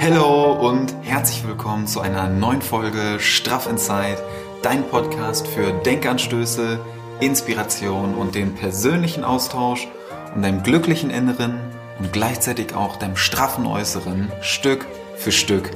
[0.00, 4.18] Hallo und herzlich willkommen zu einer neuen Folge Straff Inside,
[4.62, 6.80] dein Podcast für Denkanstöße,
[7.20, 9.88] Inspiration und den persönlichen Austausch,
[10.34, 11.60] um deinem glücklichen Inneren
[11.98, 14.86] und gleichzeitig auch deinem straffen Äußeren Stück
[15.16, 15.70] für Stück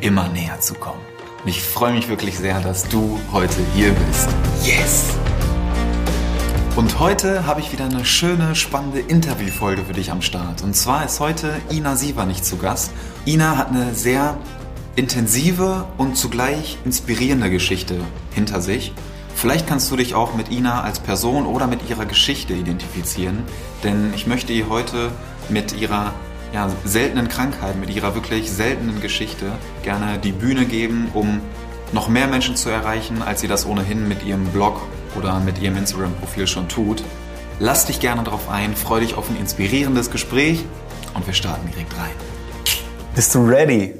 [0.00, 1.00] immer näher zu kommen.
[1.42, 4.28] Und ich freue mich wirklich sehr, dass du heute hier bist.
[4.64, 5.19] Yes!
[6.76, 10.62] Und heute habe ich wieder eine schöne, spannende Interviewfolge für dich am Start.
[10.62, 12.92] Und zwar ist heute Ina Siever nicht zu Gast.
[13.26, 14.38] Ina hat eine sehr
[14.96, 17.96] intensive und zugleich inspirierende Geschichte
[18.32, 18.92] hinter sich.
[19.34, 23.42] Vielleicht kannst du dich auch mit Ina als Person oder mit ihrer Geschichte identifizieren,
[23.82, 25.10] denn ich möchte ihr heute
[25.48, 26.12] mit ihrer
[26.52, 29.52] ja, seltenen Krankheit, mit ihrer wirklich seltenen Geschichte
[29.82, 31.40] gerne die Bühne geben, um
[31.92, 34.80] noch mehr Menschen zu erreichen, als sie das ohnehin mit ihrem Blog
[35.16, 37.02] oder mit ihrem Instagram-Profil schon tut.
[37.58, 40.64] Lass dich gerne darauf ein, freu dich auf ein inspirierendes Gespräch
[41.14, 42.10] und wir starten direkt rein.
[43.14, 43.94] Bist du ready?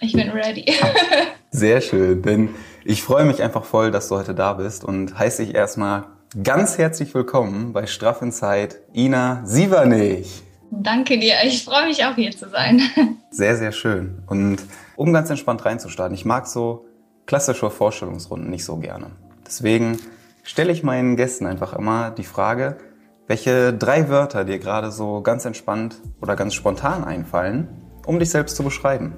[0.00, 0.64] Ich bin ready.
[1.50, 2.50] Sehr schön, denn
[2.84, 6.04] ich freue mich einfach voll, dass du heute da bist und heiße dich erstmal
[6.42, 10.42] ganz herzlich willkommen bei Straff in Zeit, Ina Sievernich.
[10.70, 12.82] Danke dir, ich freue mich auch hier zu sein.
[13.30, 14.22] Sehr, sehr schön.
[14.26, 14.58] Und
[14.96, 16.86] um ganz entspannt reinzustarten, ich mag so
[17.26, 19.10] klassische Vorstellungsrunden nicht so gerne.
[19.46, 19.98] Deswegen
[20.46, 22.78] stelle ich meinen Gästen einfach immer die Frage,
[23.26, 27.68] welche drei Wörter dir gerade so ganz entspannt oder ganz spontan einfallen,
[28.06, 29.16] um dich selbst zu beschreiben.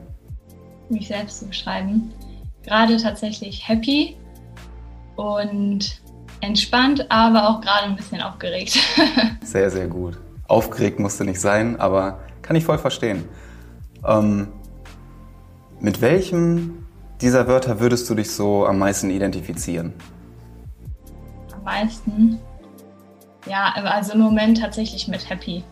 [0.89, 2.13] Mich selbst zu beschreiben.
[2.65, 4.17] Gerade tatsächlich happy
[5.17, 6.01] und
[6.41, 8.79] entspannt, aber auch gerade ein bisschen aufgeregt.
[9.43, 10.19] sehr, sehr gut.
[10.49, 13.29] Aufgeregt musste nicht sein, aber kann ich voll verstehen.
[14.07, 14.49] Ähm,
[15.81, 16.87] mit welchem
[17.21, 19.93] dieser Wörter würdest du dich so am meisten identifizieren?
[21.69, 22.41] Meisten?
[23.47, 25.63] Ja, also im Moment tatsächlich mit happy.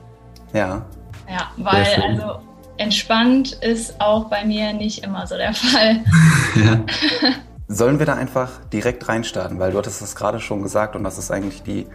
[0.53, 0.84] Ja.
[1.28, 2.41] Ja, weil also
[2.77, 6.05] entspannt ist auch bei mir nicht immer so der Fall.
[6.55, 6.80] ja.
[7.69, 11.19] Sollen wir da einfach direkt reinstarten, weil du hattest es gerade schon gesagt und das
[11.19, 11.87] ist eigentlich die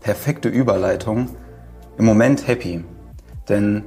[0.00, 1.36] perfekte Überleitung
[1.98, 2.84] im Moment happy.
[3.48, 3.84] Denn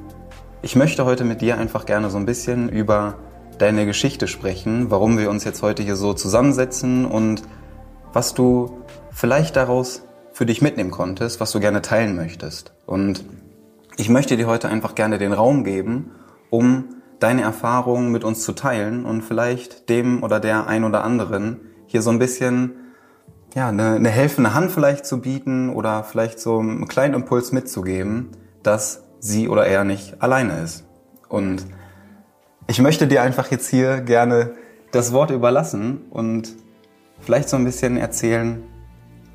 [0.61, 3.15] ich möchte heute mit dir einfach gerne so ein bisschen über
[3.57, 7.43] deine Geschichte sprechen, warum wir uns jetzt heute hier so zusammensetzen und
[8.13, 12.73] was du vielleicht daraus für dich mitnehmen konntest, was du gerne teilen möchtest.
[12.85, 13.23] Und
[13.97, 16.11] ich möchte dir heute einfach gerne den Raum geben,
[16.49, 21.59] um deine Erfahrungen mit uns zu teilen und vielleicht dem oder der ein oder anderen
[21.85, 22.73] hier so ein bisschen
[23.53, 28.29] ja, eine, eine helfende Hand vielleicht zu bieten oder vielleicht so einen kleinen Impuls mitzugeben,
[28.63, 30.85] dass sie oder er nicht alleine ist.
[31.27, 31.65] Und
[32.67, 34.53] ich möchte dir einfach jetzt hier gerne
[34.91, 36.55] das Wort überlassen und
[37.19, 38.63] vielleicht so ein bisschen erzählen,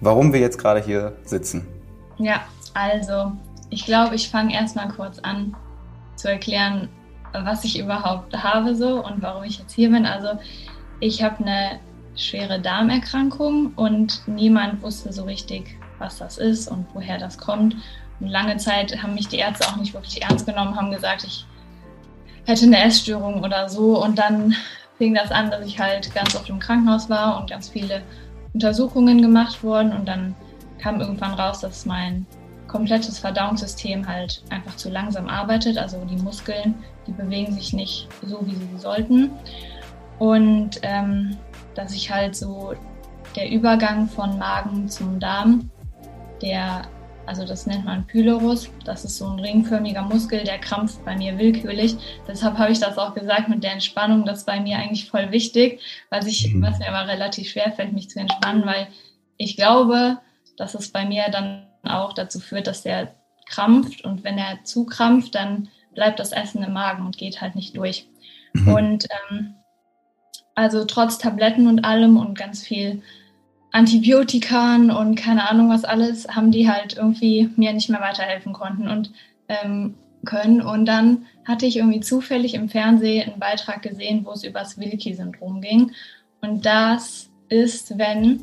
[0.00, 1.66] warum wir jetzt gerade hier sitzen.
[2.18, 2.42] Ja,
[2.74, 3.32] also
[3.70, 5.54] ich glaube, ich fange erstmal kurz an
[6.16, 6.88] zu erklären,
[7.32, 10.06] was ich überhaupt habe so und warum ich jetzt hier bin.
[10.06, 10.38] Also
[11.00, 11.80] ich habe eine
[12.14, 17.76] schwere Darmerkrankung und niemand wusste so richtig, was das ist und woher das kommt.
[18.20, 21.44] Und lange Zeit haben mich die Ärzte auch nicht wirklich ernst genommen, haben gesagt, ich
[22.46, 24.02] hätte eine Essstörung oder so.
[24.02, 24.54] Und dann
[24.96, 28.02] fing das an, dass ich halt ganz oft im Krankenhaus war und ganz viele
[28.56, 29.92] Untersuchungen gemacht wurden.
[29.92, 30.34] Und dann
[30.78, 32.24] kam irgendwann raus, dass mein
[32.68, 35.76] komplettes Verdauungssystem halt einfach zu langsam arbeitet.
[35.76, 36.74] Also die Muskeln,
[37.06, 39.30] die bewegen sich nicht so, wie sie sollten.
[40.18, 41.36] Und ähm,
[41.74, 42.72] dass ich halt so
[43.36, 45.70] der Übergang von Magen zum Darm,
[46.40, 46.82] der,
[47.26, 51.38] also das nennt man Pylorus, das ist so ein ringförmiger Muskel, der krampft bei mir
[51.38, 51.96] willkürlich.
[52.26, 55.32] Deshalb habe ich das auch gesagt mit der Entspannung, das ist bei mir eigentlich voll
[55.32, 56.62] wichtig, was, ich, mhm.
[56.62, 58.88] was mir aber relativ schwer fällt, mich zu entspannen, weil
[59.36, 60.18] ich glaube,
[60.56, 63.14] dass es bei mir dann auch dazu führt, dass der
[63.48, 67.54] krampft und wenn er zu krampft, dann bleibt das Essen im Magen und geht halt
[67.54, 68.06] nicht durch.
[68.52, 68.68] Mhm.
[68.68, 69.54] Und ähm,
[70.54, 73.02] also trotz Tabletten und allem und ganz viel
[73.76, 78.88] Antibiotikan und keine Ahnung was alles, haben die halt irgendwie mir nicht mehr weiterhelfen konnten
[78.88, 79.12] und
[79.48, 79.94] ähm,
[80.24, 80.62] können.
[80.62, 84.78] Und dann hatte ich irgendwie zufällig im Fernsehen einen Beitrag gesehen, wo es über das
[84.78, 85.92] Wilkie-Syndrom ging.
[86.40, 88.40] Und das ist, wenn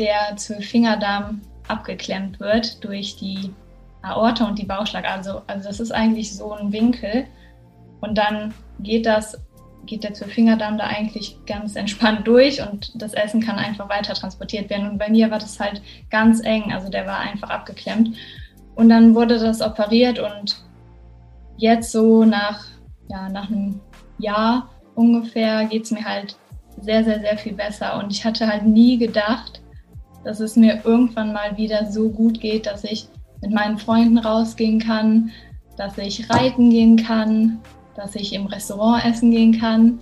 [0.00, 3.52] der Zwölffingerdarm abgeklemmt wird durch die
[4.02, 5.04] Aorta und die Bauchschlag.
[5.04, 7.26] Also, also das ist eigentlich so ein Winkel.
[8.00, 9.38] Und dann geht das
[9.84, 14.70] geht der Zwölffingerdarm da eigentlich ganz entspannt durch und das Essen kann einfach weiter transportiert
[14.70, 14.90] werden.
[14.90, 15.80] Und bei mir war das halt
[16.10, 18.16] ganz eng, also der war einfach abgeklemmt.
[18.74, 20.62] Und dann wurde das operiert und
[21.56, 22.64] jetzt so nach,
[23.08, 23.80] ja, nach einem
[24.18, 26.36] Jahr ungefähr geht es mir halt
[26.80, 27.98] sehr, sehr, sehr viel besser.
[27.98, 29.62] Und ich hatte halt nie gedacht,
[30.24, 33.08] dass es mir irgendwann mal wieder so gut geht, dass ich
[33.40, 35.30] mit meinen Freunden rausgehen kann,
[35.76, 37.60] dass ich reiten gehen kann,
[37.96, 40.00] dass ich im Restaurant essen gehen kann.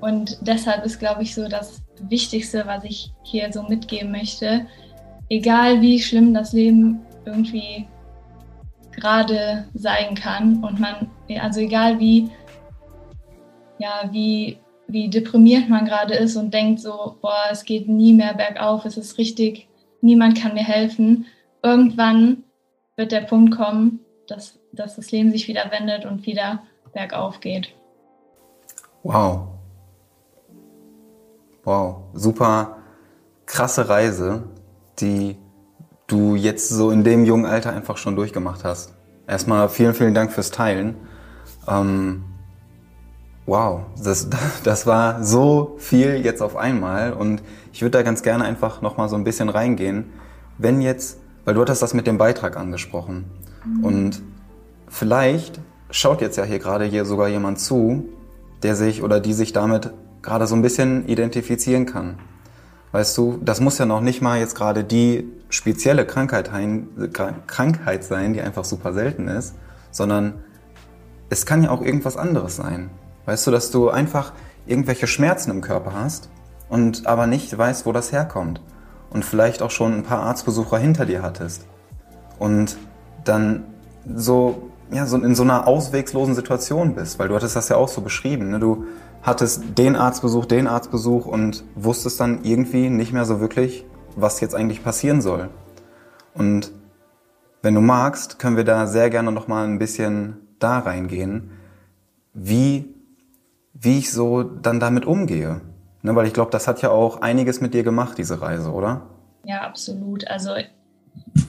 [0.00, 4.66] Und deshalb ist, glaube ich, so das Wichtigste, was ich hier so mitgeben möchte,
[5.28, 7.86] egal wie schlimm das Leben irgendwie
[8.92, 11.10] gerade sein kann und man,
[11.40, 12.30] also egal wie,
[13.78, 18.34] ja, wie, wie deprimiert man gerade ist und denkt so, boah, es geht nie mehr
[18.34, 19.68] bergauf, es ist richtig,
[20.00, 21.26] niemand kann mir helfen.
[21.62, 22.44] Irgendwann
[22.96, 26.62] wird der Punkt kommen, dass, dass das Leben sich wieder wendet und wieder
[26.96, 27.74] bergauf geht.
[29.02, 29.48] Wow.
[31.62, 32.78] Wow, super
[33.44, 34.44] krasse Reise,
[34.98, 35.36] die
[36.06, 38.94] du jetzt so in dem jungen Alter einfach schon durchgemacht hast.
[39.26, 40.96] Erstmal vielen, vielen Dank fürs Teilen.
[41.68, 42.24] Ähm,
[43.44, 44.28] wow, das,
[44.64, 49.08] das war so viel jetzt auf einmal und ich würde da ganz gerne einfach nochmal
[49.08, 50.12] so ein bisschen reingehen.
[50.58, 53.30] Wenn jetzt, weil du hattest das mit dem Beitrag angesprochen
[53.64, 53.84] mhm.
[53.84, 54.22] und
[54.88, 55.60] vielleicht
[55.90, 58.08] schaut jetzt ja hier gerade hier sogar jemand zu,
[58.62, 59.92] der sich oder die sich damit
[60.22, 62.18] gerade so ein bisschen identifizieren kann.
[62.92, 66.50] Weißt du, das muss ja noch nicht mal jetzt gerade die spezielle Krankheit,
[67.46, 69.54] Krankheit sein, die einfach super selten ist,
[69.90, 70.34] sondern
[71.28, 72.90] es kann ja auch irgendwas anderes sein.
[73.26, 74.32] Weißt du, dass du einfach
[74.66, 76.30] irgendwelche Schmerzen im Körper hast
[76.68, 78.60] und aber nicht weißt, wo das herkommt.
[79.10, 81.66] Und vielleicht auch schon ein paar Arztbesucher hinter dir hattest.
[82.38, 82.76] Und
[83.24, 83.64] dann
[84.14, 87.88] so, ja, so in so einer auswegslosen Situation bist, weil du hattest das ja auch
[87.88, 88.50] so beschrieben.
[88.50, 88.60] Ne?
[88.60, 88.84] Du
[89.22, 93.84] hattest den Arztbesuch, den Arztbesuch und wusstest dann irgendwie nicht mehr so wirklich,
[94.14, 95.48] was jetzt eigentlich passieren soll.
[96.34, 96.70] Und
[97.62, 101.50] wenn du magst, können wir da sehr gerne noch mal ein bisschen da reingehen,
[102.32, 102.94] wie,
[103.72, 105.60] wie ich so dann damit umgehe.
[106.02, 109.06] Ne, weil ich glaube, das hat ja auch einiges mit dir gemacht, diese Reise, oder?
[109.44, 110.28] Ja, absolut.
[110.28, 110.54] Also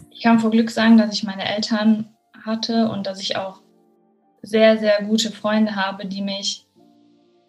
[0.10, 2.10] ich kann vor Glück sagen, dass ich meine Eltern
[2.48, 3.62] hatte und dass ich auch
[4.42, 6.66] sehr, sehr gute Freunde habe, die mich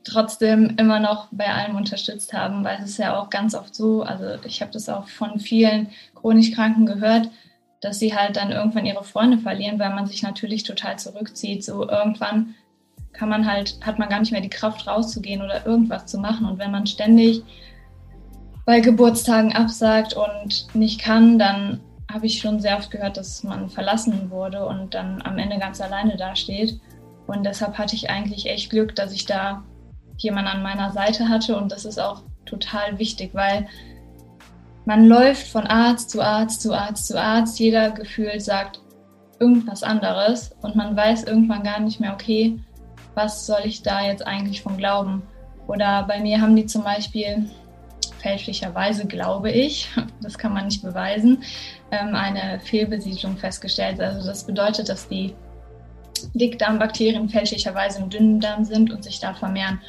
[0.04, 4.02] trotzdem immer noch bei allem unterstützt haben, weil es ist ja auch ganz oft so,
[4.02, 7.30] also ich habe das auch von vielen chronisch Kranken gehört,
[7.80, 11.64] dass sie halt dann irgendwann ihre Freunde verlieren, weil man sich natürlich total zurückzieht.
[11.64, 12.54] So irgendwann
[13.12, 16.46] kann man halt, hat man gar nicht mehr die Kraft rauszugehen oder irgendwas zu machen.
[16.46, 17.42] Und wenn man ständig
[18.64, 21.80] bei Geburtstagen absagt und nicht kann, dann
[22.10, 25.80] habe ich schon sehr oft gehört, dass man verlassen wurde und dann am Ende ganz
[25.80, 26.80] alleine dasteht.
[27.26, 29.62] Und deshalb hatte ich eigentlich echt Glück, dass ich da
[30.16, 33.68] jemand an meiner Seite hatte und das ist auch total wichtig, weil
[34.84, 38.80] man läuft von Arzt zu Arzt zu Arzt zu Arzt, jeder gefühlt sagt
[39.38, 42.58] irgendwas anderes und man weiß irgendwann gar nicht mehr, okay,
[43.14, 45.22] was soll ich da jetzt eigentlich von glauben?
[45.66, 47.48] Oder bei mir haben die zum Beispiel
[48.18, 49.88] fälschlicherweise, glaube ich,
[50.22, 51.42] das kann man nicht beweisen,
[51.90, 54.00] ähm, eine Fehlbesiedlung festgestellt.
[54.00, 55.34] Also das bedeutet, dass die
[56.34, 59.80] Dickdarmbakterien fälschlicherweise im Dünndarm sind und sich da vermehren.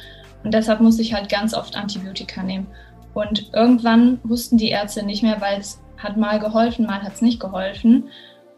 [0.44, 2.66] Und deshalb musste ich halt ganz oft Antibiotika nehmen.
[3.14, 7.22] Und irgendwann wussten die Ärzte nicht mehr, weil es hat mal geholfen, mal hat es
[7.22, 8.08] nicht geholfen.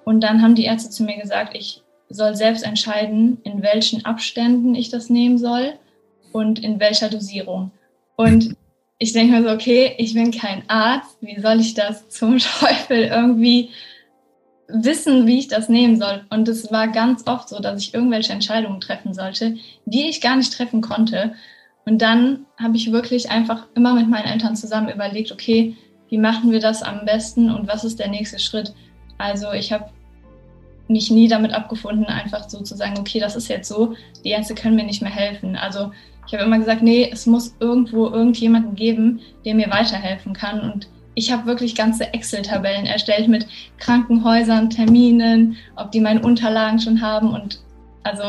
[0.04, 4.74] Und dann haben die Ärzte zu mir gesagt, ich soll selbst entscheiden, in welchen Abständen
[4.74, 5.74] ich das nehmen soll
[6.32, 7.70] und in welcher Dosierung.
[8.16, 8.56] Und
[9.02, 12.98] ich denke mir so, okay, ich bin kein Arzt, wie soll ich das zum Teufel
[12.98, 13.70] irgendwie
[14.68, 16.24] wissen, wie ich das nehmen soll?
[16.30, 19.56] Und es war ganz oft so, dass ich irgendwelche Entscheidungen treffen sollte,
[19.86, 21.34] die ich gar nicht treffen konnte.
[21.84, 25.76] Und dann habe ich wirklich einfach immer mit meinen Eltern zusammen überlegt, okay,
[26.08, 28.72] wie machen wir das am besten und was ist der nächste Schritt?
[29.18, 29.90] Also ich habe
[30.86, 34.54] mich nie damit abgefunden, einfach so zu sagen, okay, das ist jetzt so, die Ärzte
[34.54, 35.56] können mir nicht mehr helfen.
[35.56, 35.90] Also
[36.26, 40.60] ich habe immer gesagt, nee, es muss irgendwo irgendjemanden geben, der mir weiterhelfen kann.
[40.60, 43.46] Und ich habe wirklich ganze Excel-Tabellen erstellt mit
[43.78, 47.32] Krankenhäusern, Terminen, ob die meine Unterlagen schon haben.
[47.34, 47.60] Und
[48.02, 48.24] also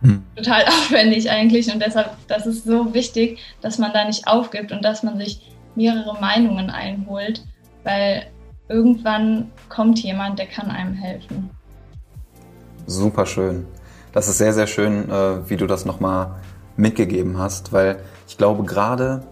[0.00, 0.22] hm.
[0.36, 1.72] total aufwendig eigentlich.
[1.72, 5.40] Und deshalb, das ist so wichtig, dass man da nicht aufgibt und dass man sich
[5.74, 7.44] mehrere Meinungen einholt,
[7.84, 8.26] weil
[8.68, 11.50] irgendwann kommt jemand, der kann einem helfen.
[12.86, 13.66] Super schön.
[14.12, 16.36] Das ist sehr, sehr schön, äh, wie du das nochmal
[16.78, 19.22] mitgegeben hast, weil ich glaube gerade,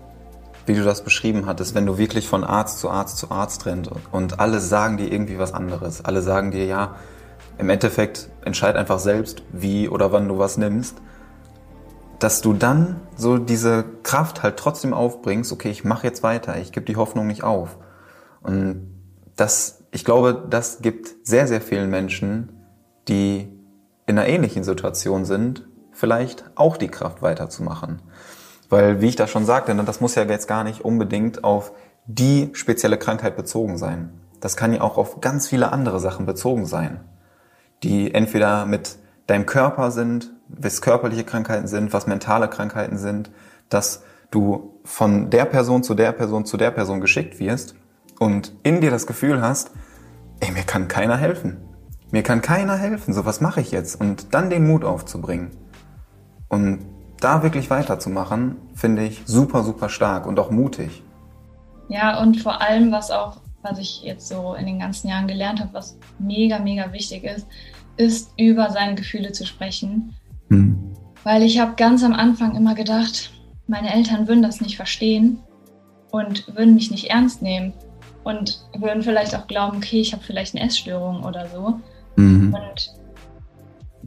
[0.67, 3.89] wie du das beschrieben hattest, wenn du wirklich von Arzt zu Arzt zu Arzt rennt
[4.11, 6.05] und alle sagen dir irgendwie was anderes.
[6.05, 6.97] Alle sagen dir, ja,
[7.57, 10.97] im Endeffekt entscheid einfach selbst, wie oder wann du was nimmst,
[12.19, 16.73] dass du dann so diese Kraft halt trotzdem aufbringst, okay, ich mache jetzt weiter, ich
[16.73, 17.79] gebe die Hoffnung nicht auf.
[18.43, 18.91] Und
[19.37, 22.53] das, ich glaube, das gibt sehr, sehr vielen Menschen,
[23.07, 23.49] die
[24.07, 28.03] in einer ähnlichen Situation sind, vielleicht auch die Kraft weiterzumachen.
[28.69, 31.73] Weil, wie ich da schon sagte, ne, das muss ja jetzt gar nicht unbedingt auf
[32.07, 34.21] die spezielle Krankheit bezogen sein.
[34.41, 37.01] Das kann ja auch auf ganz viele andere Sachen bezogen sein
[37.83, 43.33] die entweder mit deinem Körper sind was körperliche Krankheiten sind, was mentale Krankheiten sind,
[43.69, 47.75] dass du von der Person zu der Person zu der Person geschickt wirst
[48.21, 49.73] und in dir das Gefühl hast,
[50.39, 51.57] ey, mir kann keiner helfen.
[52.13, 53.13] Mir kann keiner helfen.
[53.13, 54.01] So, was mache ich jetzt?
[54.01, 55.51] Und dann den Mut aufzubringen.
[56.49, 56.81] Und
[57.21, 61.03] da wirklich weiterzumachen, finde ich super, super stark und auch mutig.
[61.89, 65.61] Ja, und vor allem, was auch, was ich jetzt so in den ganzen Jahren gelernt
[65.61, 67.47] habe, was mega, mega wichtig ist,
[67.97, 70.15] ist, über seine Gefühle zu sprechen.
[70.51, 70.93] Hm.
[71.25, 73.33] Weil ich habe ganz am Anfang immer gedacht,
[73.67, 75.41] meine Eltern würden das nicht verstehen
[76.11, 77.73] und würden mich nicht ernst nehmen
[78.25, 81.81] und würden vielleicht auch glauben, okay, ich habe vielleicht eine Essstörung oder so.
[82.17, 82.55] Mhm.
[82.55, 82.96] Und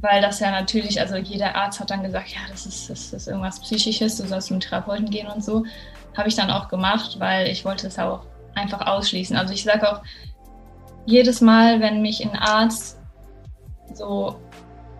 [0.01, 3.27] weil das ja natürlich, also jeder Arzt hat dann gesagt, ja, das ist, das ist
[3.27, 5.65] irgendwas Psychisches, du sollst zum Therapeuten gehen und so.
[6.15, 8.21] Habe ich dann auch gemacht, weil ich wollte es auch
[8.55, 9.35] einfach ausschließen.
[9.35, 10.01] Also ich sage auch
[11.05, 12.97] jedes Mal, wenn mich ein Arzt
[13.93, 14.35] so,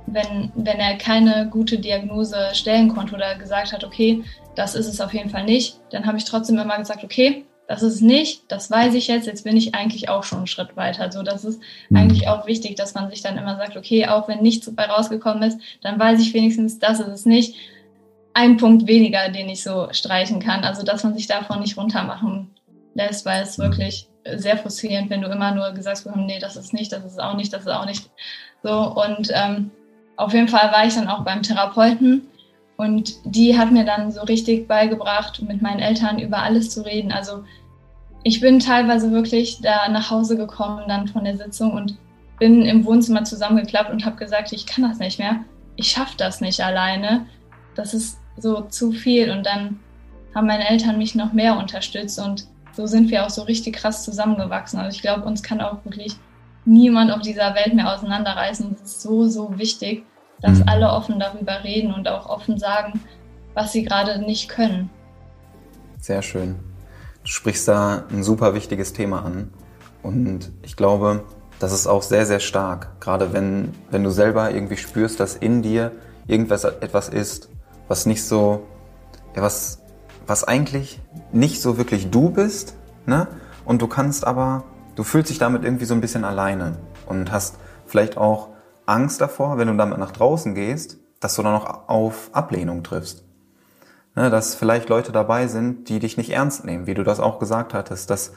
[0.08, 4.24] wenn, wenn er keine gute Diagnose stellen konnte oder gesagt hat, okay,
[4.56, 7.84] das ist es auf jeden Fall nicht, dann habe ich trotzdem immer gesagt, okay, das
[7.84, 10.76] ist es nicht, das weiß ich jetzt, jetzt bin ich eigentlich auch schon einen Schritt
[10.76, 11.12] weiter.
[11.12, 11.98] So, das ist mhm.
[11.98, 15.44] eigentlich auch wichtig, dass man sich dann immer sagt, okay, auch wenn nichts dabei rausgekommen
[15.44, 17.56] ist, dann weiß ich wenigstens, das ist es nicht.
[18.34, 20.64] Ein Punkt weniger, den ich so streichen kann.
[20.64, 22.50] Also, dass man sich davon nicht runtermachen
[22.96, 26.74] lässt, weil es wirklich sehr frustrierend, wenn du immer nur gesagt bekommst, nee, das ist
[26.74, 28.10] nicht, das ist auch nicht, das ist auch nicht.
[28.64, 29.70] So, und ähm,
[30.18, 32.24] auf jeden Fall war ich dann auch beim Therapeuten
[32.80, 37.12] und die hat mir dann so richtig beigebracht, mit meinen Eltern über alles zu reden.
[37.12, 37.44] Also
[38.24, 41.98] ich bin teilweise wirklich da nach Hause gekommen dann von der Sitzung und
[42.40, 45.42] bin im Wohnzimmer zusammengeklappt und habe gesagt, ich kann das nicht mehr.
[45.76, 47.26] Ich schaffe das nicht alleine.
[47.76, 49.30] Das ist so zu viel.
[49.30, 49.82] Und dann
[50.34, 54.06] haben meine Eltern mich noch mehr unterstützt und so sind wir auch so richtig krass
[54.06, 54.80] zusammengewachsen.
[54.80, 56.16] Also ich glaube, uns kann auch wirklich
[56.64, 58.74] niemand auf dieser Welt mehr auseinanderreißen.
[58.74, 60.06] Es ist so, so wichtig,
[60.42, 60.68] dass mhm.
[60.68, 63.02] alle offen darüber reden und auch offen sagen,
[63.54, 64.90] was sie gerade nicht können.
[66.00, 66.56] Sehr schön.
[67.24, 69.52] Du sprichst da ein super wichtiges Thema an.
[70.02, 71.26] Und ich glaube,
[71.60, 73.00] das ist auch sehr, sehr stark.
[73.02, 75.92] Gerade wenn, wenn du selber irgendwie spürst, dass in dir
[76.28, 77.50] irgendwas etwas ist,
[77.88, 78.66] was nicht so,
[79.36, 79.82] ja, was,
[80.26, 81.02] was eigentlich
[81.34, 83.28] nicht so wirklich du bist, ne?
[83.66, 84.64] Und du kannst aber,
[84.96, 88.50] du fühlst dich damit irgendwie so ein bisschen alleine und hast vielleicht auch
[88.90, 93.24] Angst davor, wenn du damit nach draußen gehst, dass du dann noch auf Ablehnung triffst
[94.20, 97.40] ne, dass vielleicht Leute dabei sind, die dich nicht ernst nehmen, wie du das auch
[97.40, 98.34] gesagt hattest, dass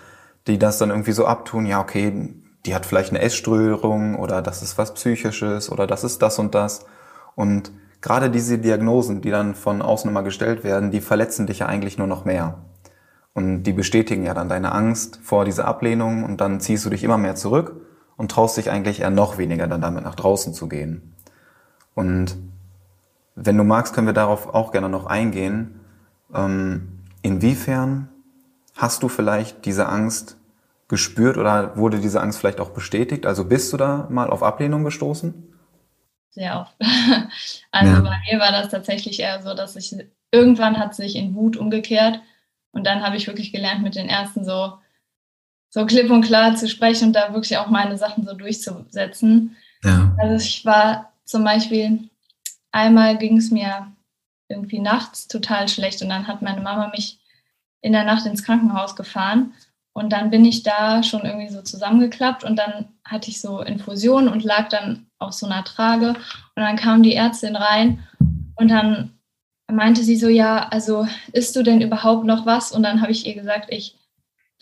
[0.47, 2.35] die das dann irgendwie so abtun, ja, okay,
[2.67, 6.55] die hat vielleicht eine Essstörung oder das ist was Psychisches oder das ist das und
[6.55, 6.87] das.
[7.35, 11.67] Und gerade diese Diagnosen, die dann von außen immer gestellt werden, die verletzen dich ja
[11.67, 12.59] eigentlich nur noch mehr.
[13.35, 17.03] Und die bestätigen ja dann deine Angst vor dieser Ablehnung und dann ziehst du dich
[17.03, 17.75] immer mehr zurück
[18.23, 21.13] und traust dich eigentlich eher noch weniger dann damit nach draußen zu gehen.
[21.97, 22.37] Und
[23.35, 25.81] wenn du magst, können wir darauf auch gerne noch eingehen.
[26.33, 28.09] Ähm, inwiefern
[28.77, 30.37] hast du vielleicht diese Angst
[30.87, 33.27] gespürt oder wurde diese Angst vielleicht auch bestätigt?
[33.27, 35.35] Also bist du da mal auf Ablehnung gestoßen?
[36.31, 36.77] Sehr oft.
[37.73, 38.01] Also ja.
[38.01, 39.97] bei mir war das tatsächlich eher so, dass ich
[40.31, 42.21] irgendwann hat sich in Wut umgekehrt
[42.71, 44.75] und dann habe ich wirklich gelernt, mit den ersten so
[45.73, 49.57] so klipp und klar zu sprechen und da wirklich auch meine Sachen so durchzusetzen.
[49.83, 50.15] Ja.
[50.21, 52.11] Also ich war zum Beispiel
[52.73, 53.91] einmal ging es mir
[54.49, 57.19] irgendwie nachts total schlecht und dann hat meine Mama mich
[57.81, 59.55] in der Nacht ins Krankenhaus gefahren
[59.95, 64.29] und dann bin ich da schon irgendwie so zusammengeklappt und dann hatte ich so Infusionen
[64.29, 68.07] und lag dann auf so einer Trage und dann kam die Ärztin rein
[68.57, 69.19] und dann
[69.71, 72.73] meinte sie so, ja, also isst du denn überhaupt noch was?
[72.73, 73.97] Und dann habe ich ihr gesagt, ich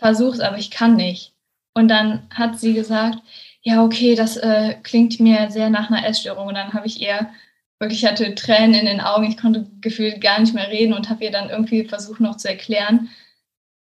[0.01, 1.35] versuche es, aber ich kann nicht.
[1.75, 3.19] Und dann hat sie gesagt,
[3.63, 6.49] ja, okay, das äh, klingt mir sehr nach einer Essstörung.
[6.49, 7.31] Und dann habe ich ihr
[7.79, 9.25] wirklich hatte Tränen in den Augen.
[9.25, 12.49] Ich konnte gefühlt gar nicht mehr reden und habe ihr dann irgendwie versucht noch zu
[12.49, 13.11] erklären,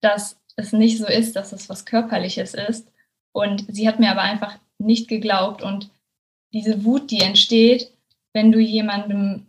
[0.03, 2.87] dass es nicht so ist, dass es was Körperliches ist.
[3.33, 5.63] Und sie hat mir aber einfach nicht geglaubt.
[5.63, 5.91] Und
[6.53, 7.91] diese Wut, die entsteht,
[8.35, 9.47] wenn du jemandem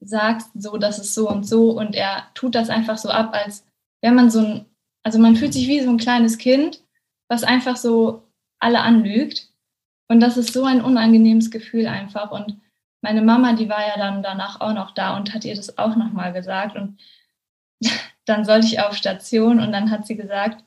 [0.00, 3.64] sagst, so, das ist so und so, und er tut das einfach so ab, als
[4.02, 4.66] wäre man so ein,
[5.04, 6.80] also man fühlt sich wie so ein kleines Kind,
[7.28, 8.24] was einfach so
[8.58, 9.48] alle anlügt.
[10.08, 12.30] Und das ist so ein unangenehmes Gefühl einfach.
[12.30, 12.60] Und
[13.02, 15.94] meine Mama, die war ja dann danach auch noch da und hat ihr das auch
[15.94, 16.76] nochmal gesagt.
[16.76, 16.98] Und
[18.24, 20.64] dann sollte ich auf Station und dann hat sie gesagt,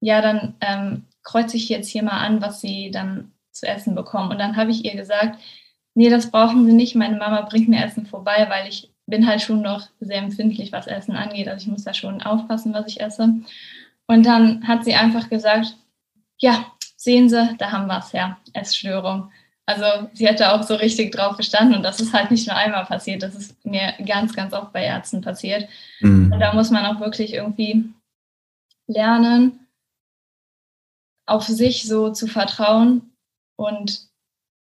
[0.00, 4.30] ja, dann ähm, kreuze ich jetzt hier mal an, was sie dann zu essen bekommen.
[4.30, 5.38] Und dann habe ich ihr gesagt,
[5.94, 6.94] nee, das brauchen sie nicht.
[6.94, 10.86] Meine Mama bringt mir Essen vorbei, weil ich bin halt schon noch sehr empfindlich, was
[10.86, 11.48] Essen angeht.
[11.48, 13.34] Also ich muss da schon aufpassen, was ich esse.
[14.10, 15.76] Und dann hat sie einfach gesagt,
[16.40, 19.30] ja, sehen Sie, da haben wir es ja, Essstörung.
[19.66, 22.84] also sie hätte auch so richtig drauf bestanden und das ist halt nicht nur einmal
[22.86, 25.68] passiert, das ist mir ganz, ganz oft bei Ärzten passiert.
[26.00, 26.32] Mhm.
[26.32, 27.84] Und da muss man auch wirklich irgendwie
[28.88, 29.68] lernen,
[31.24, 33.12] auf sich so zu vertrauen
[33.56, 34.08] und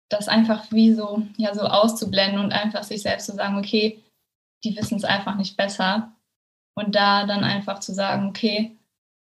[0.08, 4.00] das einfach wie so, ja, so auszublenden und einfach sich selbst zu sagen, okay,
[4.62, 6.12] die wissen es einfach nicht besser.
[6.76, 8.76] Und da dann einfach zu sagen, okay,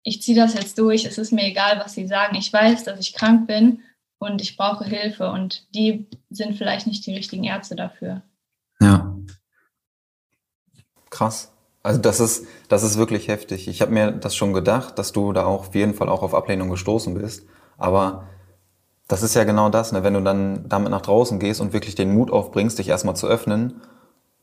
[0.08, 2.34] ich ziehe das jetzt durch, es ist mir egal, was sie sagen.
[2.34, 3.82] Ich weiß, dass ich krank bin
[4.18, 8.22] und ich brauche Hilfe und die sind vielleicht nicht die richtigen Ärzte dafür.
[8.80, 9.14] Ja.
[11.10, 11.52] Krass.
[11.82, 13.68] Also das ist, das ist wirklich heftig.
[13.68, 16.34] Ich habe mir das schon gedacht, dass du da auch auf jeden Fall auch auf
[16.34, 17.46] Ablehnung gestoßen bist.
[17.76, 18.28] Aber
[19.08, 20.02] das ist ja genau das, ne?
[20.02, 23.26] wenn du dann damit nach draußen gehst und wirklich den Mut aufbringst, dich erstmal zu
[23.26, 23.82] öffnen.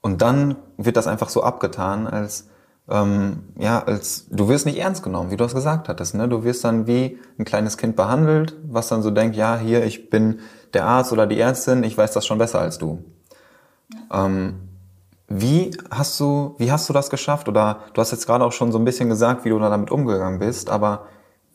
[0.01, 2.49] Und dann wird das einfach so abgetan, als
[2.89, 6.13] ähm, ja, als du wirst nicht ernst genommen, wie du es gesagt hattest.
[6.13, 6.29] Ne?
[6.29, 10.09] Du wirst dann wie ein kleines Kind behandelt, was dann so denkt, ja, hier, ich
[10.09, 10.39] bin
[10.73, 13.03] der Arzt oder die Ärztin, ich weiß das schon besser als du.
[14.11, 14.25] Ja.
[14.25, 14.55] Ähm,
[15.27, 17.47] wie hast du, wie hast du das geschafft?
[17.47, 20.37] Oder du hast jetzt gerade auch schon so ein bisschen gesagt, wie du damit umgegangen
[20.39, 21.07] bist, aber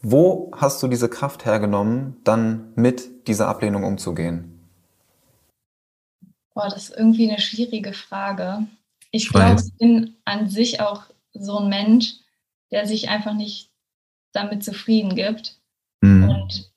[0.03, 4.67] wo hast du diese Kraft hergenommen, dann mit dieser Ablehnung umzugehen?
[6.55, 8.67] Boah, das ist irgendwie eine schwierige Frage.
[9.13, 12.15] Ich glaube, ich bin an sich auch so ein Mensch,
[12.71, 13.71] der sich einfach nicht
[14.33, 15.59] damit zufrieden gibt.
[16.01, 16.29] Mhm.
[16.29, 16.73] Und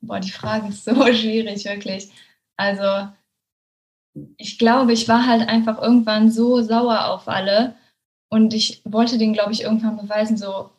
[0.00, 2.10] boah, die Frage ist so schwierig, wirklich.
[2.56, 3.08] Also,
[4.36, 7.76] ich glaube, ich war halt einfach irgendwann so sauer auf alle
[8.28, 10.70] und ich wollte denen, glaube ich, irgendwann beweisen, so,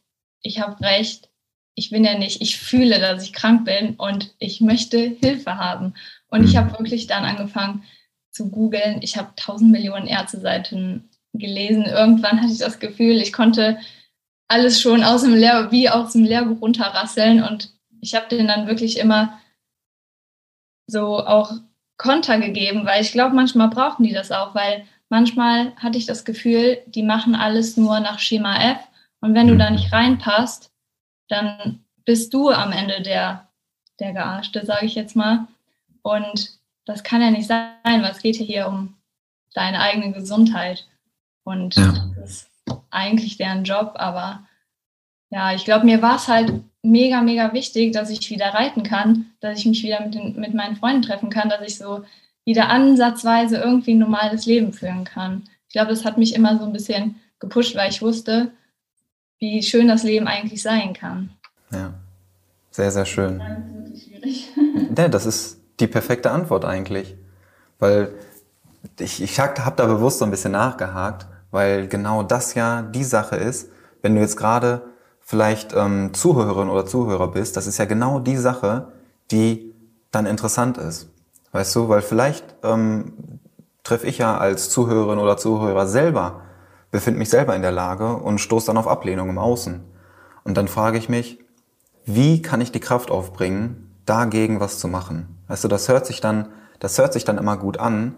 [0.41, 1.29] ich habe recht,
[1.75, 5.95] ich bin ja nicht, ich fühle, dass ich krank bin und ich möchte Hilfe haben.
[6.27, 6.47] Und mhm.
[6.47, 7.83] ich habe wirklich dann angefangen
[8.31, 9.01] zu googeln.
[9.01, 11.85] Ich habe tausend Millionen Ärzteseiten gelesen.
[11.85, 13.79] Irgendwann hatte ich das Gefühl, ich konnte
[14.47, 18.67] alles schon aus dem Lehr wie aus dem Lehrbuch runterrasseln und ich habe denen dann
[18.67, 19.39] wirklich immer
[20.87, 21.53] so auch
[21.97, 26.25] Konter gegeben, weil ich glaube, manchmal brauchen die das auch, weil manchmal hatte ich das
[26.25, 28.77] Gefühl, die machen alles nur nach Schema F
[29.21, 30.71] und wenn du da nicht reinpasst,
[31.29, 33.47] dann bist du am Ende der,
[33.99, 35.47] der Gearschte, sage ich jetzt mal.
[36.01, 38.95] Und das kann ja nicht sein, weil es geht ja hier um
[39.53, 40.87] deine eigene Gesundheit.
[41.43, 42.11] Und ja.
[42.15, 42.49] das ist
[42.89, 44.43] eigentlich deren Job, aber
[45.29, 46.53] ja, ich glaube, mir war es halt
[46.83, 50.53] mega, mega wichtig, dass ich wieder reiten kann, dass ich mich wieder mit, den, mit
[50.53, 52.03] meinen Freunden treffen kann, dass ich so
[52.45, 55.43] wieder ansatzweise irgendwie ein normales Leben führen kann.
[55.67, 58.51] Ich glaube, das hat mich immer so ein bisschen gepusht, weil ich wusste,
[59.39, 61.31] wie schön das Leben eigentlich sein kann.
[61.71, 61.93] Ja,
[62.69, 63.39] sehr, sehr schön.
[63.39, 64.49] Das ist wirklich schwierig.
[64.97, 67.15] Ja, das ist die perfekte Antwort eigentlich.
[67.79, 68.13] Weil
[68.99, 73.35] ich, ich habe da bewusst so ein bisschen nachgehakt, weil genau das ja die Sache
[73.35, 73.69] ist,
[74.01, 74.81] wenn du jetzt gerade
[75.19, 78.87] vielleicht ähm, Zuhörerin oder Zuhörer bist, das ist ja genau die Sache,
[79.29, 79.71] die
[80.09, 81.09] dann interessant ist.
[81.51, 83.13] Weißt du, weil vielleicht ähm,
[83.83, 86.41] treffe ich ja als Zuhörerin oder Zuhörer selber,
[86.89, 89.83] befinde mich selber in der Lage und stoße dann auf Ablehnung im Außen.
[90.43, 91.39] Und dann frage ich mich,
[92.03, 95.37] wie kann ich die Kraft aufbringen, dagegen was zu machen?
[95.47, 96.47] Weißt du, das hört sich dann,
[96.79, 98.15] das hört sich dann immer gut an,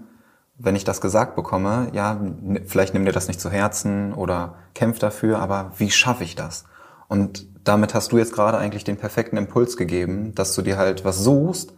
[0.58, 2.20] wenn ich das gesagt bekomme, ja,
[2.65, 6.65] vielleicht nimm dir das nicht zu Herzen oder kämpf dafür, aber wie schaffe ich das?
[7.08, 11.04] Und damit hast du jetzt gerade eigentlich den perfekten Impuls gegeben, dass du dir halt
[11.04, 11.74] was suchst,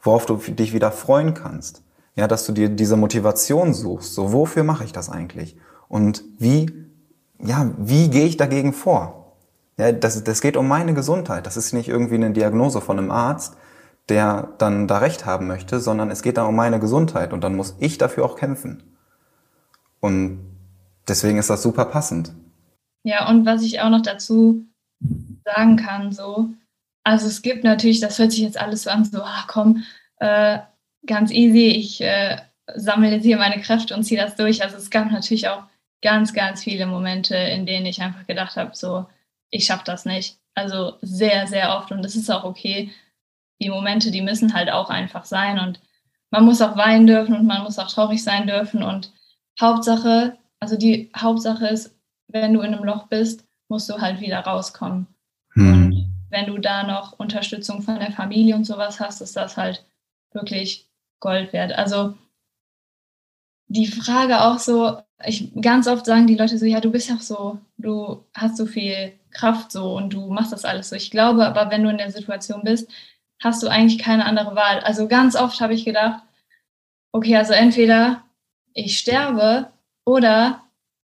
[0.00, 1.82] worauf du dich wieder freuen kannst.
[2.14, 4.14] Ja, dass du dir diese Motivation suchst.
[4.14, 5.56] So, wofür mache ich das eigentlich?
[5.88, 6.70] Und wie,
[7.38, 9.36] ja, wie gehe ich dagegen vor?
[9.78, 11.46] Ja, das, das geht um meine Gesundheit.
[11.46, 13.56] Das ist nicht irgendwie eine Diagnose von einem Arzt,
[14.12, 17.56] der dann da Recht haben möchte, sondern es geht da um meine Gesundheit und dann
[17.56, 18.82] muss ich dafür auch kämpfen.
[20.00, 20.44] Und
[21.08, 22.30] deswegen ist das super passend.
[23.04, 24.66] Ja, und was ich auch noch dazu
[25.46, 26.50] sagen kann, so,
[27.04, 29.82] also es gibt natürlich, das hört sich jetzt alles so an, so, ah, komm,
[30.18, 30.58] äh,
[31.06, 32.36] ganz easy, ich äh,
[32.74, 34.62] sammle jetzt hier meine Kräfte und ziehe das durch.
[34.62, 35.62] Also es gab natürlich auch
[36.02, 39.06] ganz, ganz viele Momente, in denen ich einfach gedacht habe, so,
[39.48, 40.36] ich schaffe das nicht.
[40.54, 42.90] Also sehr, sehr oft und das ist auch okay
[43.62, 45.80] die Momente, die müssen halt auch einfach sein und
[46.30, 49.12] man muss auch weinen dürfen und man muss auch traurig sein dürfen und
[49.60, 51.94] Hauptsache, also die Hauptsache ist,
[52.28, 55.06] wenn du in einem Loch bist, musst du halt wieder rauskommen.
[55.52, 55.72] Hm.
[55.72, 59.84] Und wenn du da noch Unterstützung von der Familie und sowas hast, ist das halt
[60.32, 60.88] wirklich
[61.20, 61.72] Gold wert.
[61.72, 62.14] Also
[63.68, 67.16] die Frage auch so, ich ganz oft sagen die Leute so, ja, du bist ja
[67.18, 70.96] so, du hast so viel Kraft so und du machst das alles so.
[70.96, 72.90] Ich glaube aber, wenn du in der Situation bist,
[73.42, 74.80] hast du eigentlich keine andere Wahl.
[74.80, 76.22] Also ganz oft habe ich gedacht,
[77.12, 78.22] okay, also entweder
[78.72, 79.70] ich sterbe
[80.04, 80.62] oder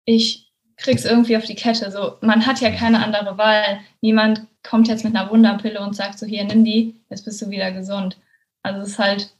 [0.05, 1.89] ich krieg's irgendwie auf die Kette.
[1.91, 3.79] So, man hat ja keine andere Wahl.
[4.01, 7.49] Niemand kommt jetzt mit einer Wunderpille und sagt so, hier, nimm die, jetzt bist du
[7.49, 8.17] wieder gesund.
[8.61, 9.35] Also es ist halt,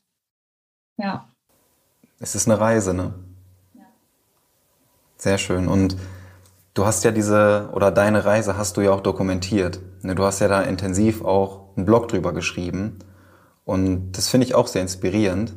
[0.98, 1.28] ja.
[2.20, 3.14] Es ist eine Reise, ne?
[3.74, 3.84] Ja.
[5.18, 5.68] Sehr schön.
[5.68, 5.98] Und
[6.74, 9.80] du hast ja diese, oder deine Reise hast du ja auch dokumentiert.
[10.02, 13.00] Ne, du hast ja da intensiv auch einen Blog drüber geschrieben.
[13.64, 15.54] Und das finde ich auch sehr inspirierend.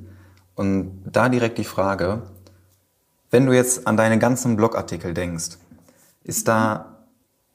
[0.54, 2.22] Und da direkt die Frage,
[3.31, 5.59] wenn du jetzt an deine ganzen Blogartikel denkst,
[6.24, 7.07] ist da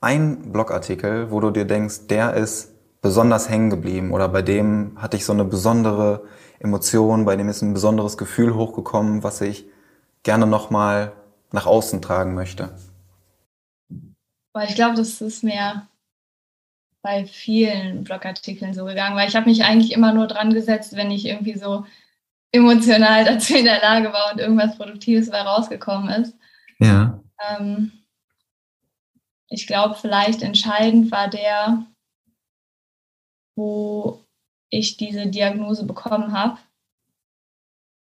[0.01, 5.17] ein Blogartikel, wo du dir denkst, der ist besonders hängen geblieben oder bei dem hatte
[5.17, 6.23] ich so eine besondere
[6.59, 9.65] Emotion, bei dem ist ein besonderes Gefühl hochgekommen, was ich
[10.23, 11.11] gerne nochmal
[11.51, 12.75] nach außen tragen möchte?
[14.53, 15.87] Weil ich glaube, das ist mir
[17.03, 21.11] bei vielen Blogartikeln so gegangen, weil ich habe mich eigentlich immer nur dran gesetzt, wenn
[21.11, 21.85] ich irgendwie so
[22.51, 26.35] emotional dazu in der Lage war und irgendwas Produktives bei rausgekommen ist.
[26.79, 27.21] Ja.
[27.39, 27.91] Ähm,
[29.49, 31.85] ich glaube, vielleicht entscheidend war der,
[33.55, 34.23] wo
[34.69, 36.57] ich diese Diagnose bekommen habe,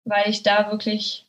[0.05, 1.27] weil ich da wirklich,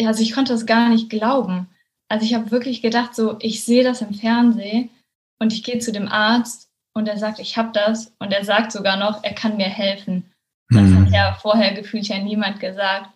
[0.00, 1.68] also ich konnte das gar nicht glauben.
[2.06, 4.90] Also ich habe wirklich gedacht, so, ich sehe das im Fernsehen
[5.38, 8.72] und ich gehe zu dem Arzt und er sagt, ich habe das und er sagt
[8.72, 10.32] sogar noch, er kann mir helfen.
[10.70, 11.06] Das mhm.
[11.06, 13.10] hat ja vorher gefühlt ja niemand gesagt.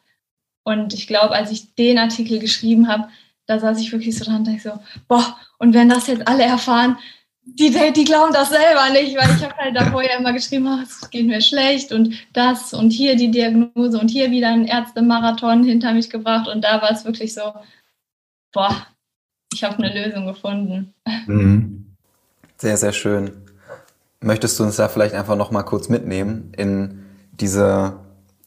[0.64, 3.08] Und ich glaube, als ich den Artikel geschrieben habe,
[3.46, 6.44] da saß ich wirklich so dran und dachte so, boah, und wenn das jetzt alle
[6.44, 6.96] erfahren,
[7.44, 10.80] die, die glauben das selber nicht, weil ich habe halt davor ja immer geschrieben, oh,
[10.80, 15.64] es geht mir schlecht und das und hier die Diagnose und hier wieder ein Ärztemarathon
[15.64, 17.52] hinter mich gebracht und da war es wirklich so,
[18.52, 18.86] boah,
[19.52, 20.94] ich habe eine Lösung gefunden.
[21.26, 21.91] Mhm.
[22.62, 23.42] Sehr, sehr schön.
[24.20, 27.98] Möchtest du uns da vielleicht einfach noch mal kurz mitnehmen in diese,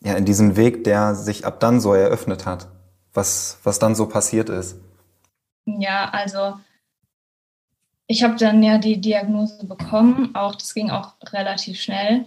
[0.05, 2.69] ja, in diesen Weg, der sich ab dann so eröffnet hat?
[3.13, 4.77] Was, was dann so passiert ist?
[5.65, 6.53] Ja, also
[8.07, 12.25] ich habe dann ja die Diagnose bekommen, auch das ging auch relativ schnell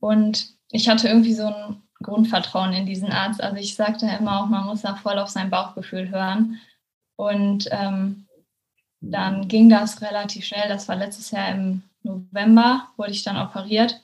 [0.00, 3.40] und ich hatte irgendwie so ein Grundvertrauen in diesen Arzt.
[3.40, 6.58] Also ich sagte immer auch, man muss da voll auf sein Bauchgefühl hören
[7.14, 8.26] und ähm,
[9.00, 10.68] dann ging das relativ schnell.
[10.68, 14.00] Das war letztes Jahr im November, wurde ich dann operiert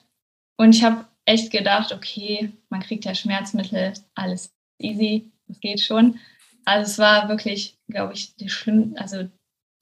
[0.57, 6.19] und ich habe echt gedacht, okay, man kriegt ja Schmerzmittel, alles easy, das geht schon.
[6.65, 9.27] Also es war wirklich, glaube ich, die schlimm, also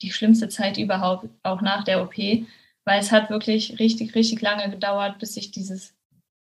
[0.02, 4.70] die schlimmste Zeit überhaupt, auch nach der OP, weil es hat wirklich richtig, richtig lange
[4.70, 5.96] gedauert, bis sich dieses